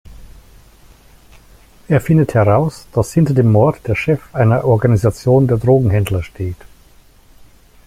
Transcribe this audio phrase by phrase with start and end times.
[1.87, 6.57] Er findet heraus, dass hinter dem Mord der Chef einer Organisation der Drogenhändler steht.